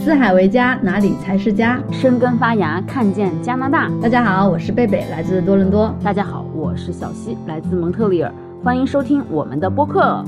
[0.00, 1.82] 四海为家，哪里才是家？
[1.90, 3.90] 生根发芽，看见加拿大。
[4.00, 5.92] 大家好，我是贝贝，来自多伦多。
[6.02, 8.32] 大家好，我是小溪，来自蒙特利尔。
[8.62, 10.24] 欢迎收听我们的播客。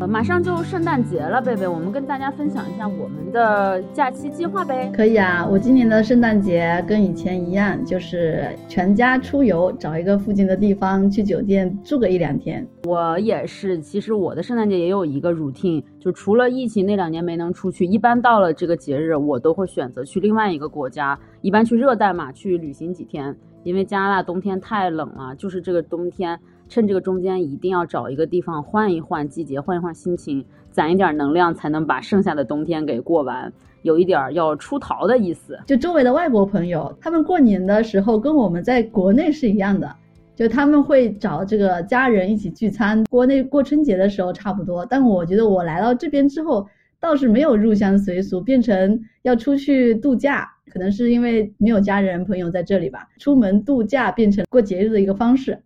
[0.00, 4.90] 呃，马上就圣诞节了，贝贝，我们跟大家分享一下我们的假期计划呗。
[4.92, 12.66] 可以啊，我今年的圣诞节跟以前一样，就是全家出游，找一个附近的地方去酒店住个一两天。
[12.84, 23.34] 我也是，其实我的圣诞节也有一个 routine，就除了疫情那两年没能出去，一般到了这个节日，我都会选择去另外一个国家，一般去热带嘛，去旅行几天。
[23.62, 33.52] 因为加拿大冬天太冷了，就是这个冬天，趁这个中间一定要找一个地方换一换季节，换一换心情，攒一点能量，才能把剩下的冬天给过完。
[33.82, 35.58] 有一点要出逃的意思。
[35.66, 39.94] 就周围的外国朋友，他们过年的时候跟我们在国内是一样的，
[40.34, 43.04] 就他们会找这个家人一起聚餐。
[43.10, 46.66] 国内过春节的时候差不多，但我觉得我来到这边之后，
[46.98, 50.50] 倒是没有入乡随俗，变成要出去度假。
[50.72, 55.56] 可能是因为没有家人朋友在这里吧，出门度假变成过节日的一个方式。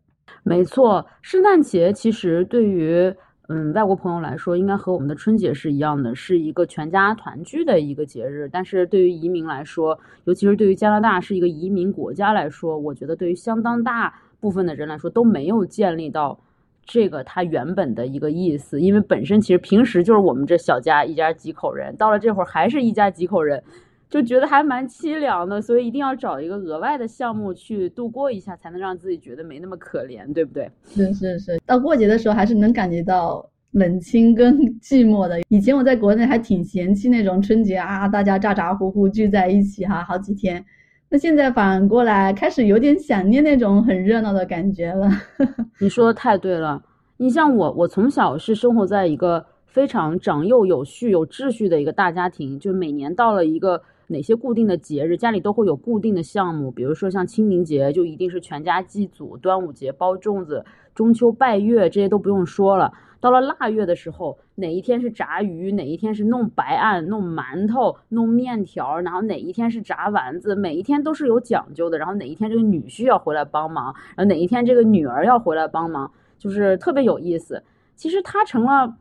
[0.48, 3.14] 没错，圣诞节其实对于
[3.48, 8.48] 嗯外国朋友来说，应该和我们的春节是一样的，是一个全家团聚的一个节日。
[8.50, 16.38] 但是对于移民来说，尤其是对于加拿大是一个移民国家来说，我觉得对于相当大部分的人来说都没有建立到
[16.86, 23.62] 这个它原本的一个意思，因为本身其实平时就是我们这小家一家几口人，到了这会儿还是一家几口人。
[24.10, 30.70] 就觉得还蛮凄凉的，所以一定要找一个额外的项目去度过一下，才能让自己觉得没那么可怜，对不对？
[30.86, 35.38] 是是是，到过节的时候还是能感觉到冷清跟 寂寞的。
[35.50, 40.64] 以前我在国内还挺嫌弃那种春节啊，大家咋咋呼呼聚在一起哈，好几天。
[41.10, 45.10] 那现在反过来开始有点想念那种很热闹的感觉了。
[45.80, 46.82] 你说的太对了，
[47.18, 53.82] 你像我，我从小是生活在一个非常长幼有序、有秩序的一个大家庭，就每年到了一个。
[54.08, 62.92] 哪些固定的节日，家里都会有固定的项目，比如说像清明节，就一定是全家祭祖；端午节包粽子，中秋拜月，这些都不用说了。
[63.20, 71.98] 到了腊月的时候，哪一天是炸鱼，哪一天是弄白案、弄馒头、弄面条，然后哪一天是炸丸子，每一天都是有讲究的。
[71.98, 77.62] 然后哪一天这个女婿要回来帮忙，然后哪一天这个女儿要回来帮忙，就是特别有意思。
[77.96, 78.96] 其实它成了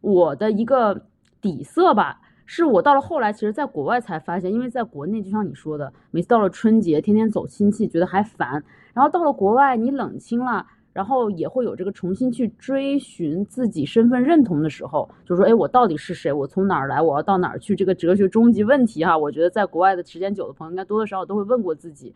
[0.00, 1.02] 我的一个
[1.40, 2.20] 底色吧。
[2.52, 8.60] 是我到了后来，其实在国外才发现，因为在国内就像你说的，每次到了春节，天天走亲戚，觉得还烦。
[8.92, 16.32] 然后到了国外，你冷清了，然后也会有这个重新去追寻自己身份认同的时候，就说，哎，我到底是谁？
[16.32, 17.00] 我从哪儿来？
[17.00, 17.76] 我要到哪儿去？
[17.76, 22.12] 这个哲学终极问题哈，我觉得在国外的时间久的朋友，应该多多少少都会问过自己。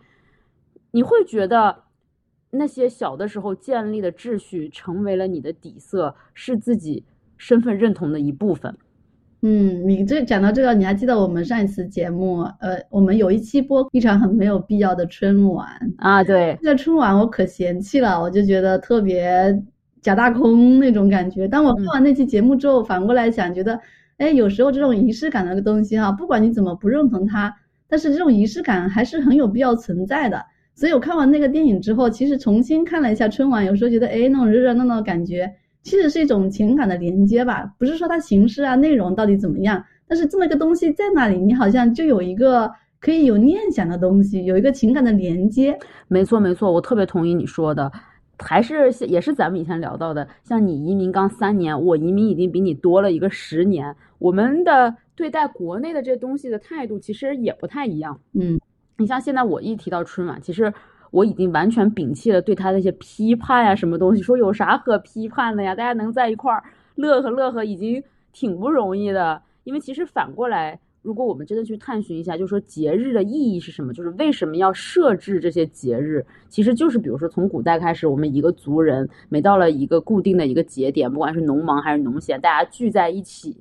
[0.91, 1.85] 你会觉得
[2.51, 7.05] 那些小的时候建立的秩序，成为了你的底色，是自己
[7.37, 8.77] 身份认同的一部分。
[9.47, 15.69] 嗯，你这讲到这个，你还记得我们上一次节目，呃，我们有一期播一场很没有必要的春晚
[15.99, 19.55] 啊，对，那个春晚我可嫌弃了，我就觉得特别
[20.01, 21.47] 假大空那种感觉。
[21.47, 23.79] 当我看完那期节目之后，反过来想，觉得，
[24.17, 27.55] 哎，有时候这种仪式感的东西哈，不管你怎么不认同它，
[27.87, 30.43] 但是这种仪式感还是很有必要存在的。
[30.75, 35.53] 所以我看完那个电影之后，其实重新看了一下春晚，有时候觉得，哎，那种热热闹闹的感觉。
[35.85, 42.69] 其实是一种情感的连接吧，不是说它形式啊、内容到底怎么样，但是这么一个东西在那里，你好像就有一个
[42.99, 45.79] 可以有念想的东西，有一个情感的连接。
[46.09, 47.93] 没错，没错，我特别同意你说的，
[48.39, 58.19] 还是也是咱们以前聊到的，像你移民刚三年，我移民已经比你多了一个十年，我们的对待国内的这东西的态度其实也不太一样。
[58.33, 58.59] 嗯，
[58.97, 60.73] 你像现在我一提到春晚，其实。
[61.15, 65.73] 我已经完全摒弃了对他那些批判呀，什么东西，说有啥可批判的呀？
[65.73, 66.65] 大家能在一块儿
[66.97, 68.03] 乐呵乐呵，已经
[68.33, 69.41] 挺不容易的。
[69.63, 73.93] 因为其实反过来，如果我们真的去探寻一下，就是说节日的意义是什么？
[73.93, 76.27] 就是为什么要设置这些节日？
[76.49, 83.57] 其实就是比如说从古代开始，我们一个族人每到了一个固定的一个节点，不管是农忙还是农闲，大家聚在一起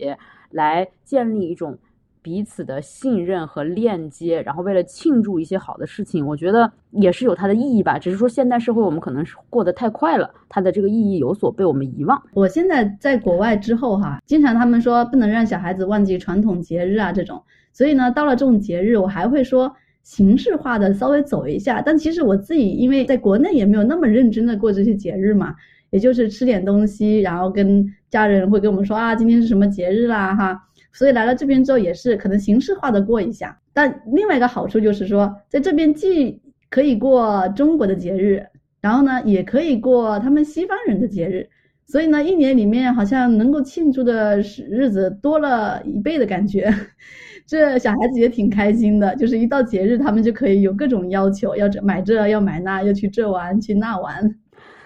[0.50, 1.78] 来建立一种。
[2.24, 8.00] 彼此的信任和链接，然后为了庆祝一些好的事情，我觉得也是有它的意义吧。
[8.00, 12.20] 只是说现代社会我们可能是过得太快了，它的这个意义有所被我们遗忘。
[12.34, 17.44] 我现在在国外之后哈，经常他们说不能让小孩子忘记传统节日啊这种，
[17.74, 21.82] 所以呢，到了这种节日，我还会说形式化的稍微走一下。
[21.82, 25.54] 但其实我自己因为在国内也没有那么认真的过这些节日嘛，
[25.90, 30.70] 也就是吃点东西，然后跟家人会跟我们说啊，今天是什么节日啦哈。
[30.94, 33.60] 所以来了这边之后，也是可能形式化的过一下。
[33.74, 38.46] 但另外一个好处就是说，在这边既可以过中国的节日，
[38.80, 41.50] 然后呢，也可以过他们西方人的节日。
[41.86, 46.74] 所以呢，一年里面好像能够庆祝的日子多了一倍的感觉。
[47.46, 54.24] 这小孩子也挺开心的，就是一到节日，他们就可以有各种要求，要这买这，要买那，要去这玩，去那玩。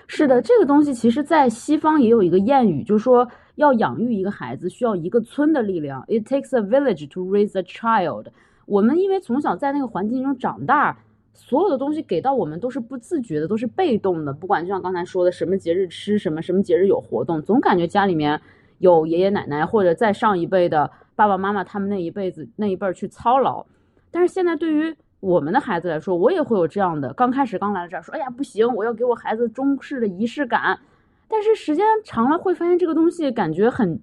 [0.07, 3.27] 是的，这个东西其实，在西方也有一个谚语，就是说
[3.57, 6.04] 要养育一个孩子，需要一个村的力量。
[6.07, 8.27] It takes a village to raise a child。
[8.65, 11.00] 我们因为从小在那个环境中长大，
[11.33, 14.31] 所有的东西给到我们都是不自觉的，都是被动的。
[14.31, 18.39] 不管就像刚才说的，什么节日吃什么，什么节日有活动，总感觉家里面
[18.77, 23.65] 有爷爷奶奶或者再上一辈的爸爸妈妈他们那一辈子那一辈去操劳。
[24.12, 27.12] 但是现在对于我们的孩子来说，我也会有这样的。
[27.13, 30.80] 刚开始刚来到这儿，说，哎呀，不行，我要给我孩子中式的仪式感。
[31.28, 34.00] 但是时间长了，会发现这个东西感觉很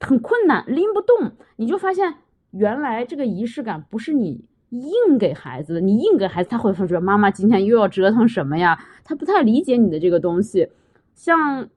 [0.00, 1.32] 很困难，拎不动。
[1.56, 2.14] 你就发现，
[2.52, 8.78] 原来这个仪式感不是你硬给孩子的，你硬给孩子，他会觉妈妈今天又要折腾什么呀？
[9.04, 10.68] 他不太理解你的这个东西。
[11.14, 11.68] 像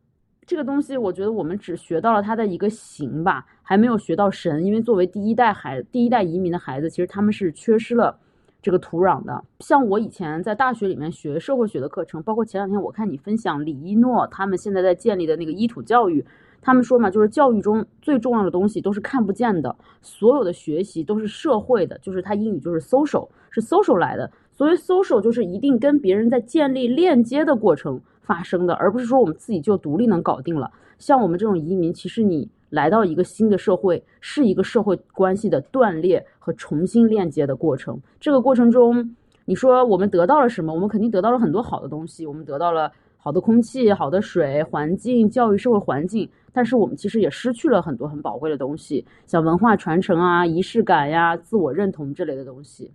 [0.46, 4.64] 这个东西，我觉得我们只学到了它的一个形吧，还没有学到神。
[4.64, 8.20] 因为作为第一代孩，第一代移民的孩子，其实他们是缺失了。
[8.62, 16.24] 这个土壤的，像我以前在大学里面学社会学的课程，包括前两天我看你分享李一诺他们现在在建立的那个伊土教育，
[16.62, 24.30] 他们说嘛，就是教育中最重要的东西都是看不见的，所有的学习都是社会的，就是他英语就是 social，是 social 来的，
[24.62, 30.70] 所以 social 就是一定跟别人在建立链接的过程发生的，而不是说我们自己就独立能搞定了。
[31.00, 32.48] 像我们这种移民，其实你。
[32.70, 38.00] 来到一个新的社会，是一个社会关系的断裂和重新链接的过程。
[38.18, 39.14] 这个过程中，
[39.44, 40.74] 你说我们得到了什么？
[40.74, 42.26] 我们肯定得到了很多好的东西。
[42.26, 46.30] 我们得到了好的空气、好的水、环境、教育、社会环境。
[46.54, 52.90] 但是我们其实也失去了很多很宝贵的东西，像文化传承啊、仪式感呀、自我认同这类的东西。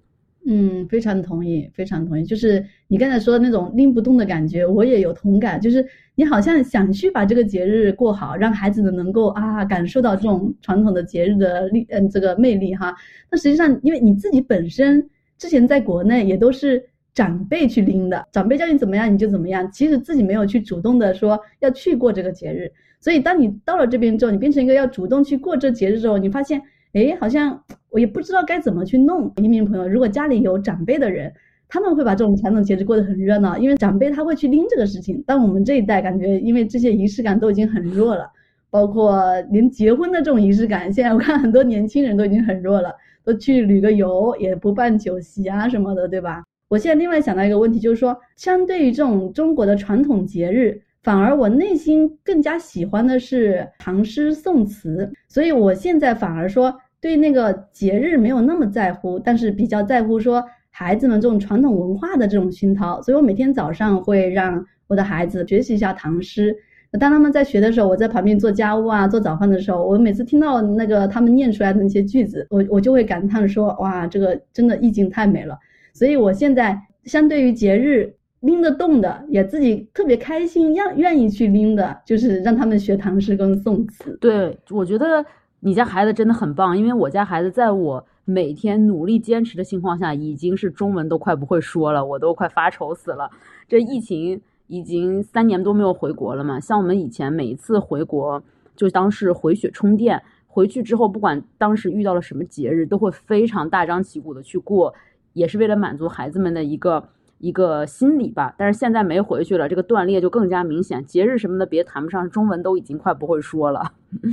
[0.49, 2.25] 嗯，非常同意，非常同意。
[2.25, 5.61] 就是你刚才说的那种拎不动的感觉，我也有同感。
[5.61, 5.85] 就是
[6.15, 12.95] 你好像想去把这个节日过好，让孩子们能够啊感受到这种传统的节日的力，嗯，这个魅力哈。
[13.29, 15.05] 那实际上，因为你自己本身
[15.37, 16.81] 之前在国内也都是
[17.13, 22.71] 长辈去拎的，长辈叫你怎么样你就怎么样，其实自己没有去主动的说要去过这个节日。
[23.01, 26.63] 所以当你到了这边之后，你变成一个要主动去过这节日之后，你发现。
[26.93, 29.33] 哎，好像我也不知道该怎么去弄。
[29.37, 31.33] 移民朋友，如果家里有长辈的人，
[31.69, 35.23] 他们会把这种传统节日过得很热闹，因为长辈他会去拎这个事情。
[35.27, 38.31] 但我们这一代感觉，因为这些仪式感都已经很弱了，
[38.71, 42.95] 包括连结婚的这种仪式感，现在我看很多年轻人都已经很弱了，
[43.25, 46.45] 都去旅个游，也不办酒席啊什么的，对吧？
[46.69, 56.75] 我现在另外想到一个问题，就是说，相对于这种中国的传统节日，反而我内心更加喜欢的是唐诗宋词，所以我现在反而说。
[56.99, 66.57] 对那个节日没有那么在乎，但是比较在乎说孩子们这种传统文化的这种熏陶，所以我每天早上会让我的孩子学习一下唐诗。
[66.99, 75.57] 当他们在学的时候，我在旁边做家务啊，做早饭的时候，我每次听到那个他们念出来的那些句子，我我就会感叹说，哇，这个真的意境太美了。
[75.93, 84.17] 所以我现在相对于节日拎得动的，也自己特别开心，愿愿意去拎的，就是让他们学唐诗跟宋词。
[84.21, 85.25] 对，我觉得。
[85.61, 93.29] 你家孩子真的很棒，因为我家孩子在我每天努力坚持的情况下，已经是中文都快不会说了，我都快发愁死了。
[93.67, 98.41] 这疫情已经三年多没有回国了嘛，像我们以前每一次回国，
[98.77, 100.23] 就当是回血充电。
[100.47, 104.95] 回去之后，不管当时遇到了什么节日，都会非常大张旗鼓的去过，
[105.33, 107.09] 也是为了满足孩子们的一个
[107.39, 108.55] 一个心理吧。
[108.57, 111.05] 但是现在没回去了，这个断裂就更加明显。
[111.05, 113.93] 节日什么的别谈不上，中文都已经快不会说了。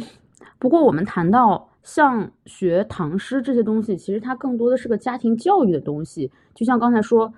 [0.59, 6.31] 不过，我们谈到像学唐诗这些东西，其实它更多的是个家庭教育的东西。
[6.53, 7.33] 就像刚才说，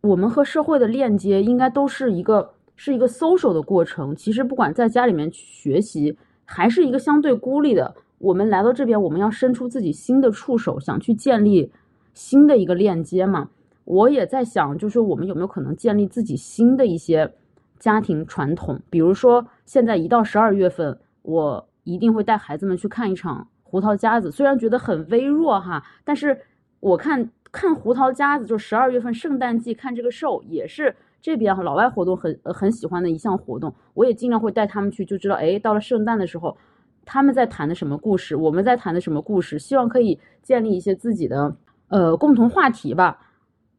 [0.00, 4.16] 我们和社会的链接应该都是一个是一个 social 的过程。
[4.16, 6.16] 其实，不管在家里面学习，
[6.46, 7.94] 还是一个相对孤立的。
[8.18, 11.70] 我们来到这边，我们要伸出自己新的触手，想去建立
[12.14, 13.50] 新的一个链接嘛。
[13.84, 17.32] 我也在想，就是我们有没有可能建立自己新的一些
[17.78, 18.80] 家庭传统？
[18.90, 21.68] 比如说，现在一到十二月份，我。
[21.86, 26.34] 一定会带孩子们去看一场胡桃夹子，虽然觉得很微弱哈，但是
[26.80, 36.56] 我看看胡桃夹子，就十二月份圣诞季看这个 show 也是这边老外活动很很喜欢的一项活动，我也尽量会带他们去，就知道哎，到了圣诞的时候，
[37.04, 41.54] 他们在谈的什么故事，我们在谈的什么故事，希望可以建立一些自己的
[41.88, 43.18] 呃共同话题吧。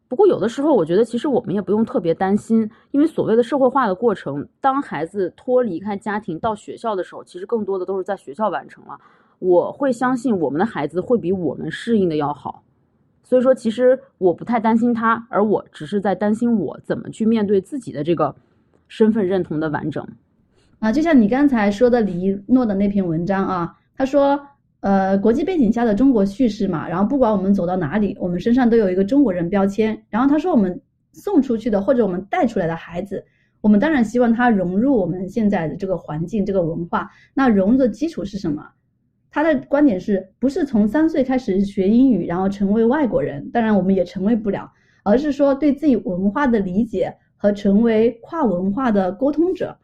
[0.07, 8.97] 不过有的时候，我觉得其实我们也不用特别担心，因为所谓的社会化的过程，当孩子脱离开家庭到学校的时候，其实更多的都是在学校完成了。
[9.39, 12.63] 我会相信我们的孩子会比我们适应的要好，
[13.23, 18.35] 所以说其实我不太担心他，而我只是在担心我怎么去面对自己的这个
[18.87, 20.07] 身份认同的完整。
[20.79, 24.39] 啊，就像你刚才说的李一诺的那篇文章啊，他说，
[24.85, 29.99] 呃，国际背景下的中国叙事嘛，然后不管我们走到哪里，我们身上都有一个中国人标签。
[30.11, 30.79] 然后他说，我们
[31.11, 33.25] 送出去的或者我们带出来的孩子，
[33.61, 37.09] 我们当然希望他融入我们现在的这个环境、这个文化。
[37.33, 38.63] 那融入的基础是什么？
[39.31, 43.49] 他的观点是不是从三岁开始学英语，然后成为外国人？
[43.49, 49.75] 当然我们也成为不了，而是说对自己文化的理解和成为跨文化的沟通者。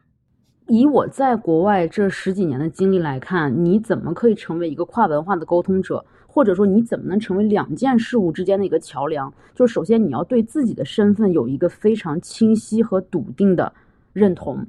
[0.66, 6.04] 以我在国外这十几年的经历来看，你怎么可以成为一个跨文化的沟通者？
[6.26, 9.30] 或者说你怎么能成为两件事物之间的一个桥梁？
[9.54, 13.70] 就是首先你要对自己的身份有一个非常清晰和笃定的
[14.14, 14.66] 认同。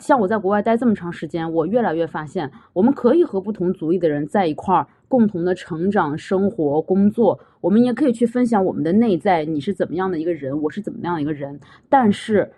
[0.00, 7.38] 像我在国外待这么长时间，我越来越发现，我们可以和不同族裔的人在一块儿，共同的成长、生活、工作。
[7.60, 11.60] 我们也可以去分享我们的内在，你是怎么样的一个人，我是怎么样的一个人。
[11.88, 12.50] 但是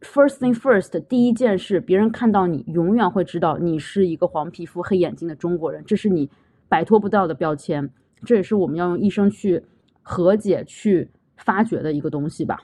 [0.00, 6.30] ，first thing first，第一件事，别人看到你，永远会知道你是一个黄皮肤、黑眼睛的中国人，这是你
[6.68, 7.90] 摆脱不掉的标签。
[8.24, 9.62] 这也是我们要用一生去
[10.02, 12.60] 和解、去发掘的一个东西吧。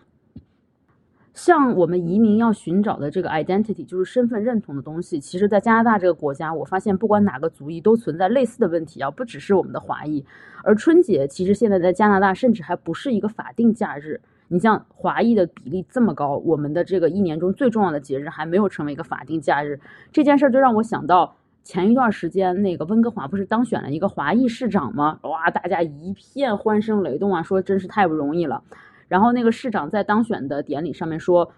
[1.32, 10.24] 像我们移民要寻找的这个 identity，就是身份认同的东西，其实，在加拿大这个国家，我发现不管哪个族裔都存在类似的问题啊，不只是我们的华裔。
[10.64, 14.20] 而春节其实现在在加拿大，甚至还不是一个法定假日。
[14.48, 19.80] 你像华裔的比例这么高，我们的这个一年中最重要的节日还没有成为一个法定假日，
[20.12, 25.18] 这件事就让我想到前一段时间那个温哥华不是当选了一个华裔市长吗？
[25.22, 28.62] 哇，大家一片欢声雷动啊，说真是太不容易了。
[29.08, 31.50] 然后那个市长在当选的典礼上面说，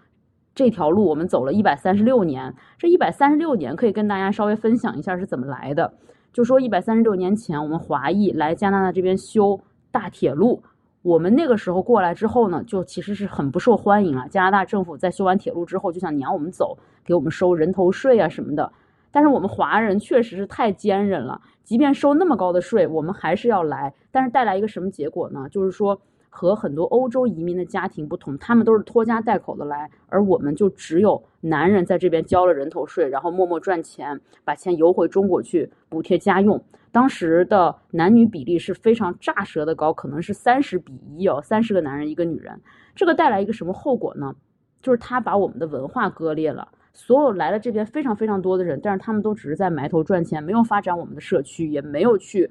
[0.55, 2.55] 这条路我们走了一百三十六年。
[2.77, 5.93] 这一百三十六年可以跟大家稍微分享一下是怎么来的。
[6.31, 9.59] 就说一百三十六年前，我们华裔来加拿大这边修
[9.91, 10.61] 大铁路，
[11.01, 14.27] 我们那个时候过来之后呢，就其实是很不受欢迎啊。
[14.27, 18.71] 加拿大政府在修完铁路之后就想撵我们走，给我们收人头税啊什么的。
[19.11, 23.93] 但是我们华人确实是太坚韧了，即便收那么高的税，我们还是要来。
[24.11, 25.47] 但是带来一个什么结果呢？
[25.49, 25.99] 就是说。
[26.29, 36.63] 和很多欧洲移民的家庭不同，他们都是拖家带口的来，而我们就只有男人在这边交了人头税，然后默默赚钱，把钱邮回中国去补贴家用。
[36.91, 42.59] 当时的男女比例是非常炸舌的高，可能是三十比一哦，三十个男人一个女人。
[42.95, 44.33] 这个带来一个什么后果呢？
[44.81, 46.67] 就是他把我们的文化割裂了。
[46.93, 52.49] 所有来了这边非常非常多的人，但是他们都只是在埋头赚钱，没有发展我们的社区，也没有去。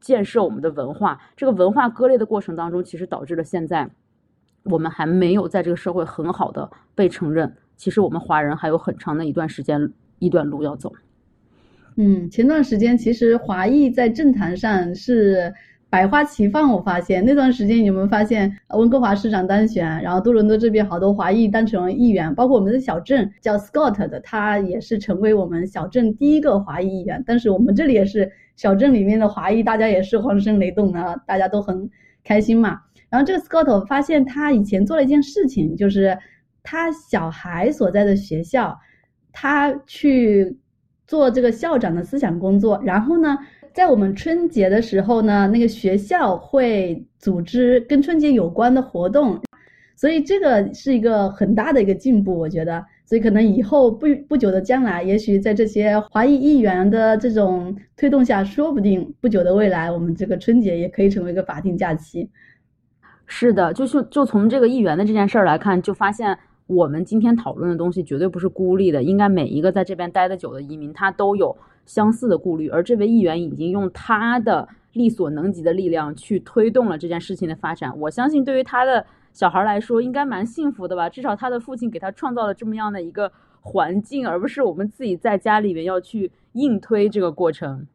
[0.00, 3.88] 建设我们的文化，这个文化割裂的过程当中，其实导致了现在
[4.64, 7.52] 我们还没有在这个社会很好的被承认。
[7.76, 10.92] 其实我们华人还有很长的一段时间、一段路要走。
[11.96, 15.52] 嗯，前段时间其实华裔在政坛上是
[15.90, 27.22] 百花齐放，我发现那段时间有没有发现温哥华市长当选，然后多伦多这边好多华裔当成了议员，包括我们的小镇叫 Scott 的，他也是成为我们小镇第一个华裔议员。
[27.26, 28.30] 但是我们这里也是。
[28.58, 31.88] 小镇里面的华裔，大家也是欢声雷动啊，大家都很
[32.24, 32.80] 开心嘛。
[33.08, 36.18] 然后这个 Scott 发现他以前做了一件事情，就是
[36.64, 38.76] 他小孩所在的学校，
[39.30, 40.58] 他去
[41.06, 42.82] 做这个校长的思想工作。
[42.84, 43.38] 然后呢，
[43.78, 49.40] 在我们春节的时候呢，那个学校会组织跟春节有关的活动，
[49.94, 52.84] 所以这个是一个很大的一个进步，我觉得。
[53.04, 62.28] 所以可能以后不不久的将来，也许在这些华裔议员的这种推动下，说不定不久的未来，我们这个春节也可以成为一个法定假期。
[63.26, 66.36] 是的，就是就从这个议员的这件事儿来看，就发现
[66.68, 72.68] 我们今天讨论的东西绝对不是孤立的，应该每一个在这边待得久的移民，他都有相似的顾虑。
[72.68, 79.04] 而这位议员已经用他的力所能及的力量去推动了这件事情的发展，我相信对于他的。
[79.34, 81.08] 小孩来说应该蛮幸福的吧？
[81.08, 87.86] 至少他的父亲给他创造了这么样的一个环境，而不是我们自己在家里面要去硬推这个过程。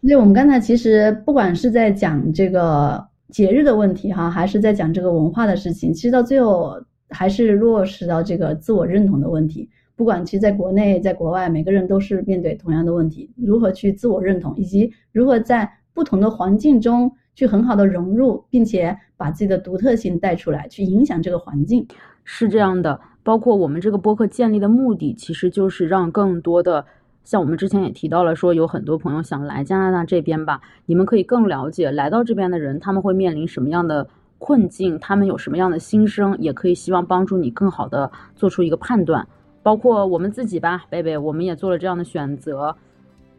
[0.00, 6.80] 那我们刚才其实不管是在讲这个节日的问题哈，还是在讲这个文化的事情，其实到最后
[7.12, 9.68] 还是落实到这个自我认同的问题。
[9.94, 17.12] 不管其实在国内在国外，每个人都是面对同样的问题：如何去自我认同，以及如何在不同的环境中。
[17.34, 21.86] 去很好的融入，并且把自己的独特性带出来，去影响这个环境，
[22.24, 23.00] 是这样的。
[23.22, 26.84] 包括我们这个播客建立的目的，其实就是让更多的，
[27.24, 34.06] 像我们之前也提到了，说有很多朋友想来加拿大这边吧，你们可以更了解来到这边的人，他们会面临什么样的
[34.44, 39.24] 困境，他们有什么样的心声，也可以希望帮助你更好的做出一个判断。
[39.62, 42.74] 包括我们自己吧，贝贝，我们也做了这样的选择。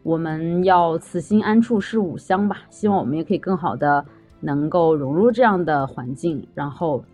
[0.02, 4.02] 我们要此心安处是吾乡吧，希望我们也可以更好的
[4.40, 7.04] 能够融入这样的环境，然后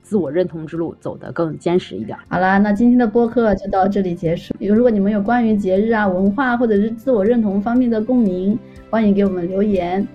[0.00, 2.16] 自我认同之路走得更坚实一点。
[2.28, 4.54] 好啦，那今天的播客就到这里结束。
[4.60, 8.56] 如果你们有关于节日啊、文化或者是自我认同方面的共鸣，
[8.90, 10.06] 欢迎给我们留言。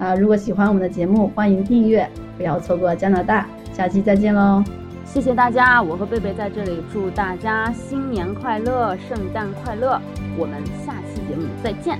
[0.00, 3.46] 啊，如果喜欢我们的节目，欢迎订阅，不要错过加拿大。
[3.72, 4.64] 下期再见喽！
[5.04, 10.00] 谢谢大家，我和贝贝在这里祝大家新年快乐，圣诞快乐！
[10.38, 11.98] 我们下期节目再见。